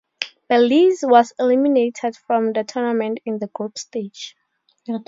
[0.49, 4.35] Belize was eliminated from the tournament in the group stage.